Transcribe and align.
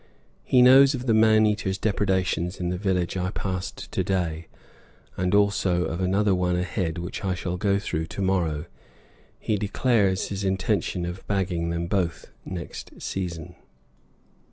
He 0.43 0.63
knows 0.63 0.95
of 0.95 1.05
the 1.05 1.13
man 1.13 1.45
eater's 1.45 1.77
depredations 1.77 2.59
in 2.59 2.69
the 2.69 2.77
village 2.79 3.15
I 3.15 3.29
passed 3.29 3.91
to 3.91 4.03
day, 4.03 4.47
and 5.15 5.35
also 5.35 5.83
of 5.85 6.01
another 6.01 6.33
one 6.33 6.55
ahead 6.55 6.97
which 6.97 7.23
I 7.23 7.35
shall 7.35 7.55
go 7.55 7.77
through 7.77 8.07
to 8.07 8.21
morrow; 8.23 8.65
he 9.37 9.57
declares 9.57 10.29
his 10.29 10.43
intention 10.43 11.05
of 11.05 11.27
bagging 11.27 11.69
them 11.69 11.85
both 11.85 12.31
next 12.43 12.99
season. 12.99 13.53